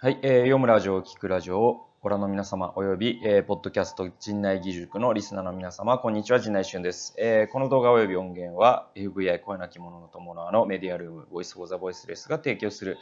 [0.00, 7.16] はい、えー、読むラジオを聞くラジオをご覧の皆様および、えー、ポッドキャスト陣内義塾のリスナーの皆様、こんにちは、陣内俊です。
[7.18, 12.96] えー、この動画および音源は FVI 声なき者の友のあのメディアルーム、ボイスフォーザボイスレスが提供する、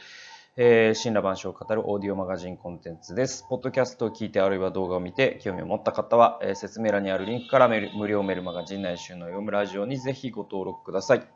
[0.56, 3.44] えー、神羅万象を語るオーディオマガジンコンテンツです。
[3.46, 11.28] ポッドキャストを聞いてあるいは動画を見て興味を持った方は、えー、説明欄にあるリンクから無料メールマガジン内俊の読むラジオにぜひご登録ください。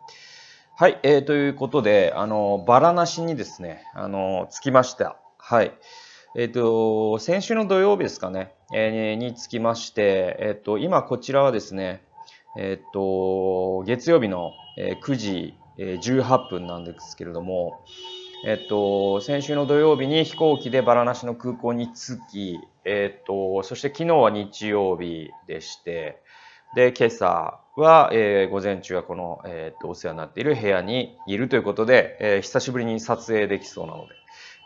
[0.75, 5.20] はい、えー、ということで、あの、バラなしにですね、あの、つきました。
[5.51, 5.73] はい。
[6.37, 12.05] えっ、と、先週の土曜日ですかね、えー、につきまして、えっ、と、今こちらはですね、
[12.57, 17.85] えっ、と、月曜日の9時18分なんですけれども、
[18.47, 26.23] えっと、先週の土曜日に飛行機でバラナシの空港に着き、えっと、そして昨日は日曜日でして、
[26.77, 34.20] で、今朝は、えー、午前中はこの、えー、っと、お世話になっている部屋にいるということで、えー、久しぶりに撮影できそうなので、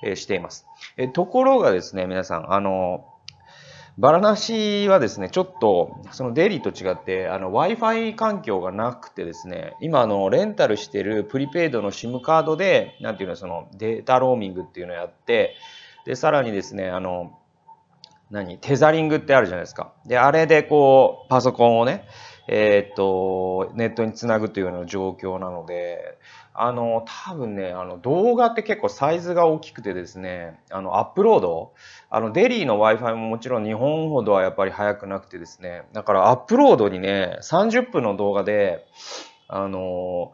[0.04, 0.66] えしています。
[0.96, 3.06] えところがですね、皆さん、あの、
[3.96, 15.54] バラナシはですね、ちょっと、そのデリーと違って、あの、Wi-Fi 環境がなくてですね、今、あの、レンタルしてるプリペイドの SIM カードで、なんていうの、その、データローミングっていうのをやって、
[16.04, 17.38] で、さらにですね、あの、
[18.30, 19.92] 何テザリングってあるじゃないですか。
[20.06, 22.04] で、あれでこう、パソコンをね、
[22.48, 26.18] えー、っと、ネットにつなぐというような状況なので、
[26.56, 31.72] あの、多分ね、あの、動画って結構サイズが大きくてですね、あの、アップロード、
[32.10, 38.86] あの、デリーの Wi-Fi ももちろん日本ほどはやっぱり速くなくてですね、だからアップロードにね、30分の動画で、
[39.48, 40.32] あの、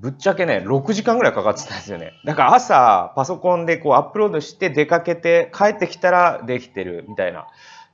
[0.00, 2.12] ぶっちゃけね、6時間ぐらいかかってたんですよね。
[2.24, 7.46] だから朝、パソコンでこうアップロードして出かけて帰ってきたらできてるみたいな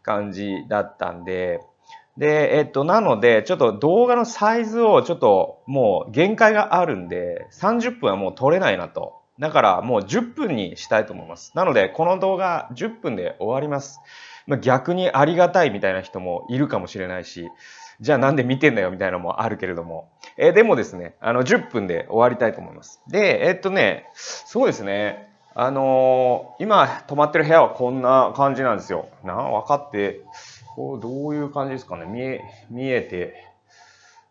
[0.03, 1.61] 感じだったんで、
[2.17, 9.21] で、えっと、なので、ちょっと動画のサイズをちょっともう限界があるんで、30分はもう撮れないなと。
[9.41, 11.53] だからもう10分にしたいと思います。
[11.57, 14.01] なので、この動画10分で終わります。
[14.61, 17.51] 逆にありがたいみたいな人もいるかもしれないし、
[18.01, 20.09] じゃあなんで見てんだよみたいなのもあるけれども。
[20.37, 23.01] えー、でもですね、あの、10分で終わりたいと思います。
[23.09, 29.09] で、え、っとね、そうですね、あのー、今泊まってる部屋はこんな感じなんですよ。
[29.23, 30.21] な、分かって
[30.75, 32.07] こう、どういう感じですかね。
[32.07, 32.41] 見え、
[32.71, 33.35] 見えて、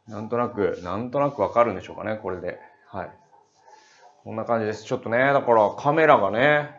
[0.08, 2.60] なんとなく、なんとなくわかるんでしょうかね、これで。
[2.88, 3.10] はい。
[4.24, 4.86] こんな感じです。
[4.86, 6.70] ちょっとね、だからカメラがね、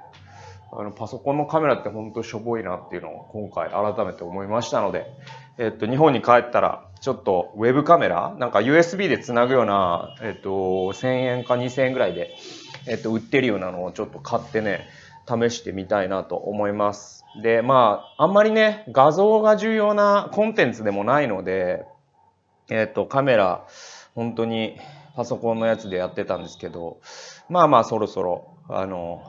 [0.72, 5.06] あの、パソコンのカメラってほんとしょぼいなっていうのを今回改めて思いましたので、
[5.56, 11.06] えっと、日本に帰ったら、ちょっとウェブカメラなんか USB でつなぐような、えっと、1000
[11.38, 12.34] 円か2000円ぐらいで、
[12.88, 14.88] えっと、売ってるようなのをちょっと買ってね、
[15.26, 17.23] 試してみたいなと思います。
[17.42, 21.84] で、まあ、あんまりね、画像が重要なコンテンツでもないので、
[22.70, 23.66] えっ、ー、と、カメラ、
[24.14, 24.78] 本当に
[25.16, 27.00] パソコンのやつでやってたんですけど、
[27.48, 29.22] まあまあ、そろそろ、あの、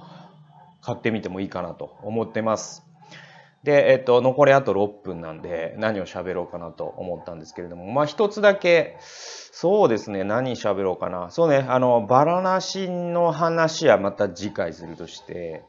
[0.82, 2.86] 買ってみてもいいかなと思ってます。
[3.64, 11.32] で、えっ、ー、と、残りあと6分なんで、何を喋ろうかなと思ったんですけれども、まあ一つだけ、そうですね、何喋ろうかな。
[11.32, 15.64] そうね、あの、バラナシの話はまた次回するとして、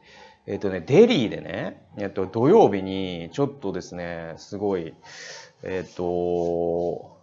[0.47, 4.93] えっ、ー、とね、デリーでね、えっ、と、土曜日にちょっとですね、すごい、
[5.61, 7.17] えっ、ー、と、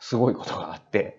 [0.00, 1.18] すごいことがあって、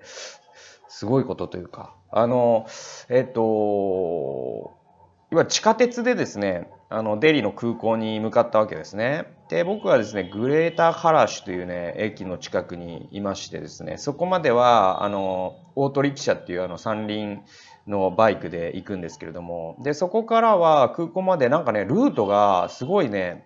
[0.88, 2.66] すごいことというか、あの、
[3.08, 4.74] えっ、と、
[5.32, 9.26] 今地下鉄でですね、あの、デリーの空港に向かったわけですね。
[9.50, 17.44] で、僕はですね、グレーターカラッシュというね、駅の近くにいましてですね、そこまでは、あの、オートリキシャっていうあの三輪
[17.88, 23.46] のバイクで行くんですけれども、で、そこからは空港までなんかね、ルートがすごいね、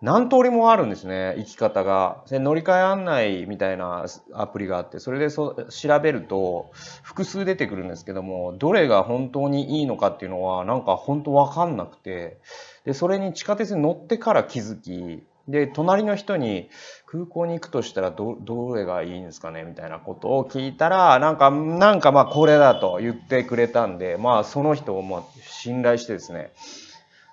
[0.00, 2.22] 何通りもあるんですね、行き方が。
[2.30, 6.70] で乗り換え案内みたいなアプリがあって、それでそ調べると
[7.02, 12.38] 複数出てくるんですけども、どれが本当にいいのかっていうのはなんか本当わかんなくて、
[12.84, 16.68] で、それに地下鉄に乗ってから気づき、で、隣の人に
[17.06, 19.64] 空港に行くとしたらど、どれがいいんですかね？
[19.64, 26.52] みたいなことを聞いたら、なんか、なんかまあこれだと言ってくれたんで、まあその人をまあ信頼してですね、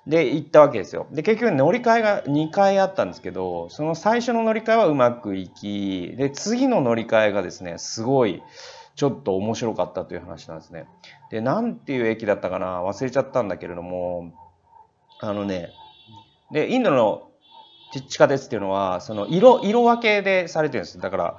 [0.08, 1.08] で、行ったわけですよ。
[1.12, 8.44] で、結局乗り換えが2回あったんですけど、その最初の乗り換えはうまくいき、で、次の乗り換えがですね、すごい、
[8.96, 10.88] ちょっと面白かったという話なんですね。
[11.32, 12.82] で、なんていう駅だったかな？
[12.84, 14.32] 忘れちゃったんだけれども、
[15.20, 15.72] あのね、
[16.52, 17.25] で、インドの
[18.02, 21.00] 地下鉄っていうのは、その色、色分けでされてるんです。
[21.00, 21.38] だから、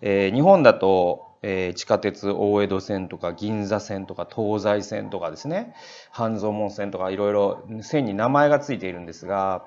[0.00, 5.74] えー、日本だと、えー、地下鉄大江戸線とか銀座線とか東西線とかですね、
[6.10, 9.64] 半蔵門線とかいろいろ線に名前がついているんですが、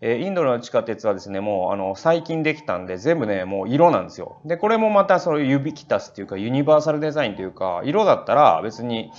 [0.00, 4.38] えー、インドの地下鉄はですね、もうあの最近できたんで全部ね、もう色なんですよ。
[4.44, 9.10] で、これもまたそのユビキタスっていうかユニバーサルデザインというか、色だったら別に、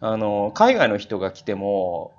[0.00, 2.12] あの、海外の人が来ても、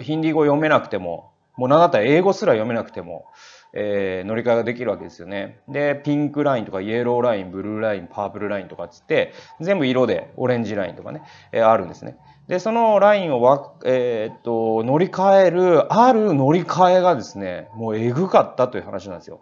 [0.00, 1.29] ヒンディー語読めなくても、
[1.60, 3.26] もうなた英語すら読めなくても、
[3.74, 5.60] えー、乗り換えができるわけですよね。
[5.68, 11.20] で、ピンクラインとかイエローライン、ブルーライン、パープルラインとかつって、全部色でオレンジラインとかね、
[11.52, 12.16] えー、あるんですね。
[12.48, 19.40] で、そのラインをわ、えー、っと、乗り換える、ある乗り換えがですね、もうえぐかったという話なんですよ。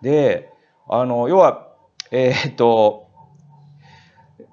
[0.00, 0.48] で、
[0.88, 1.68] あの、要は、
[2.10, 3.10] えー、っと、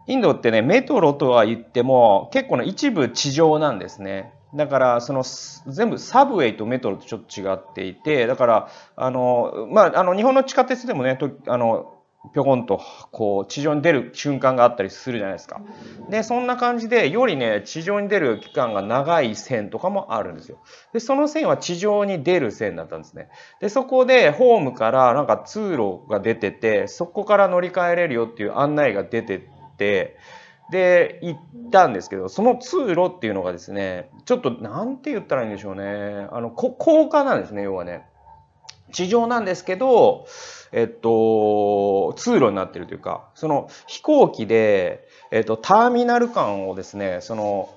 [0.07, 4.33] インドってね、メトロとは言っても、結構ね、一部地上なんですね。
[4.53, 5.23] だからその
[5.67, 11.93] 全部サブウェイとメトロとちょっと違っていてだからあの、まあ、あの日本の地下鉄でもねとあの
[12.33, 15.61] ぴょこんとこう地上に出る瞬間があったりするじゃないですか。
[16.09, 20.59] でそんな感じでよりね地上に出る期間が長い線とかもあるんですよ。
[20.93, 23.29] でその線は地上に出る線だったんですね。
[23.61, 29.41] でそこでホームからなんか通路が出ててそこから乗り換えれるよっていう案内が出てっ
[29.77, 30.17] て
[30.71, 31.39] で、行っ
[31.71, 36.27] たんですけど、その通路っていうのがですね、ちょっとなんて言ったらいいんでしょうね。
[36.31, 38.05] あの、高架なんですね、要はね。
[38.91, 40.25] 地上なんですけど、
[40.71, 47.69] えっと、通路になってるというか、その飛行機で、えっと、ターミナル間をですね、その、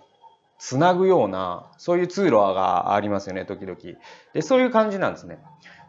[0.59, 3.77] つなぐような、そういう通路がありますよね、時々。
[4.35, 5.39] で、そういう感じなんですね。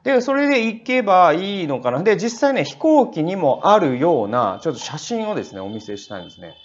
[0.03, 2.01] で、それで行けばいいのかな。
[2.01, 6.55] で、実際ね、飛行機にもあるような、ちょっと写真をですね、お見せしたいんですね。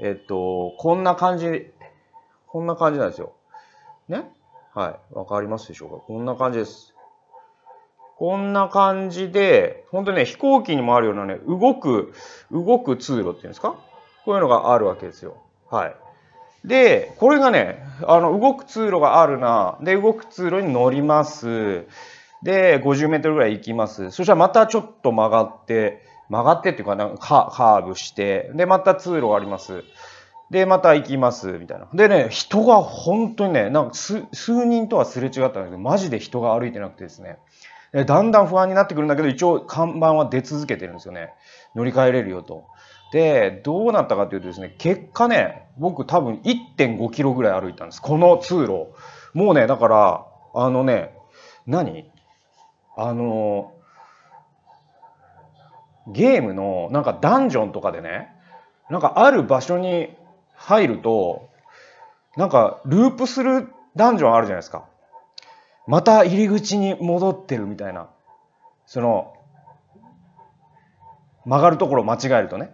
[0.00, 1.70] えっと、こんな感じ、
[2.46, 3.32] こんな感じなんですよ。
[4.08, 4.30] ね？
[4.74, 5.14] はい。
[5.14, 5.96] わかりますでしょうか？
[6.06, 6.94] こんな感じです。
[8.16, 12.12] こんな感じで、本当にね、飛行機にもあるようなね、動く、
[12.50, 13.76] 動く通路っていうんですか？
[14.24, 15.36] こういうのがあるわけですよ。
[15.70, 15.96] はい。
[16.64, 19.78] で、これがね、あの、動く通路があるな。
[19.82, 21.86] で、動く通路に乗ります。
[22.42, 24.10] で、50メートルぐらい行きます。
[24.10, 29.84] そしたらまたちょっと曲がって、曲がってっていうかなんかカーブして、で、また通路があります。
[30.50, 31.88] で、また行きます、みたいな。
[31.92, 34.26] でね、人が本当にね、なんか数
[34.66, 37.38] 人とはすれ違ったんだけど、マジで人が歩いてなくてですね。
[37.92, 41.32] だんだん不安になってくるんだけど、一応看板は出続けてるんですよね。
[41.74, 42.64] 乗り換えれるよと。
[43.12, 48.02] で、どうなったかというとですね、結果ね、僕多分1.5キロぐらい歩いたんです。
[48.02, 48.88] この通路。
[49.32, 51.14] もうね、だから、あのね、
[51.66, 52.10] 何？
[52.96, 53.72] あの、
[56.12, 58.32] ゲームのなんかダンジョンとかでね、
[58.90, 60.14] なんかある場所に
[60.54, 61.48] 入ると、
[62.36, 64.84] なんかループするダンジョンあるじゃないですか。
[65.86, 68.08] また入り口に戻ってるみたいな。
[68.86, 69.34] その、
[71.44, 72.70] 曲がるところを間違えるとね。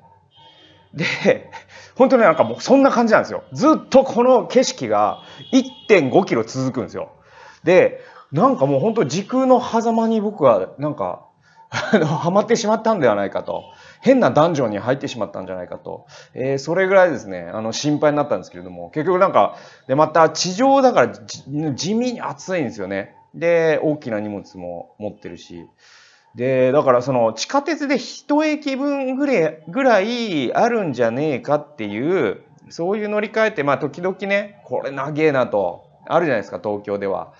[0.92, 1.50] で、
[1.96, 3.44] 本当になんかもうそんな感じなんですよ。
[3.52, 5.22] ずっとこの景色が
[5.88, 7.10] 1.5キロ続くんですよ。
[7.64, 8.00] で、
[8.32, 11.26] なんかもう本当時空の狭間に僕はなんか
[11.74, 13.64] はまってしまったんではないかと。
[14.00, 16.06] 変なダンジョンに入ってしまったんじゃないかと。
[16.34, 19.56] えー、それぐらいですね、あの、心配になったんですけれども、結局なんか、
[19.88, 21.08] で、また地上だから
[21.74, 23.16] 地味に暑いんですよね。
[23.34, 25.66] で、大きな荷物も持ってるし。
[26.34, 37.32] で、だからその地下鉄で一駅分ぐらいぐらいあるんじゃねえかっていう、そういう乗り換えって、まあ時々ね、これ長えなと、あるじゃないですか、東京では。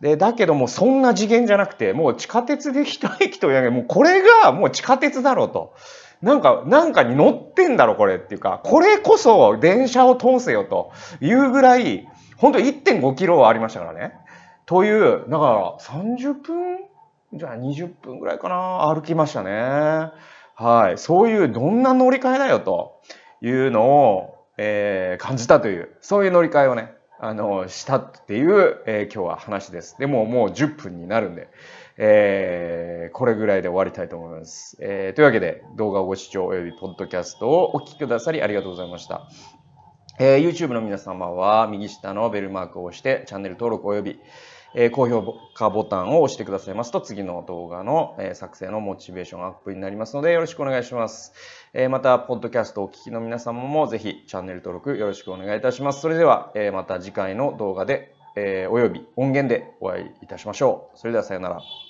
[0.00, 5.74] で、だけどもそんな次元じゃなくて、もう地下鉄で一駅というけもうこれがもう地下鉄だろうと。
[6.22, 14.14] なんか、なんかに乗ってんだろ、これっていうか、これこそ電車を通せよというぐらい、本当1.5キロはありましたからね。
[14.64, 16.78] という、だから30分
[17.34, 20.10] じゃあ20分ぐらいかな、歩きましたね。
[20.54, 20.98] はい。
[20.98, 23.00] そういう、どんな乗り換えだよと
[23.42, 29.96] いうのを、えー、感じたという、そういう乗り換えをね、あの、したっていう、えー、今日は話です。
[29.98, 31.48] でももう10分になるんで、
[31.96, 34.76] えー、これぐらいで終わりたいと思います。
[34.80, 39.28] えー、というわけで、動画をご視聴及びポッドキャストをお聴きくださりありがとうございました。
[40.18, 44.20] えー、YouTube の皆様は右下のベルマークを押してチャンネル登録及び、
[44.78, 51.32] えー、高評価ボタンを押してくださいますと次の動画の、えー、作成のモチベーションアップになりますのでよろしくお願いします。
[51.72, 56.02] えー、また、ポッドキャストをお聞きの皆様もぜひチャンネル登録よろしくお願いいたします。
[56.02, 60.98] それでは、えー、また次回の動画で、えー、および音源でお会いいたしましょう。
[60.98, 61.85] それではさようなら。